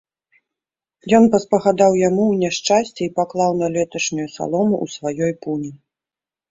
Ён 1.17 1.27
паспагадаў 1.35 1.91
яму 2.07 2.23
ў 2.27 2.35
няшчасці 2.47 3.01
і 3.09 3.13
паклаў 3.21 3.51
на 3.61 3.67
леташнюю 3.77 4.27
салому 4.39 4.75
ў 4.83 4.97
сваёй 4.97 5.33
пуні. 5.47 5.71